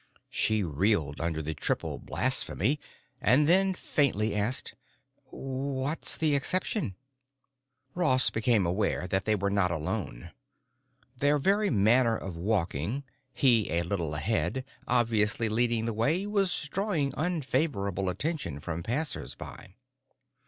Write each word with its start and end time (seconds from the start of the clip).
She 0.31 0.63
reeled 0.63 1.21
under 1.21 1.43
the 1.43 1.53
triple 1.53 1.99
blasphemy 1.99 2.79
and 3.21 3.47
then 3.47 3.75
faintly 3.75 4.35
asked: 4.35 4.73
"What's 5.25 6.17
the 6.17 6.33
exception?" 6.33 6.95
Ross 7.93 8.31
became 8.31 8.65
aware 8.65 9.07
that 9.07 9.25
they 9.25 9.35
were 9.35 9.51
not 9.51 9.69
alone. 9.69 10.31
Their 11.15 11.37
very 11.37 11.69
manner 11.69 12.15
of 12.17 12.35
walking, 12.35 13.03
he 13.31 13.71
a 13.71 13.83
little 13.83 14.15
ahead, 14.15 14.65
obviously 14.87 15.49
leading 15.49 15.85
the 15.85 15.93
way, 15.93 16.25
was 16.25 16.51
drawing 16.69 17.13
unfavorable 17.13 18.09
attention 18.09 18.59
from 18.59 18.81
passers 18.81 19.35
by. 19.35 19.75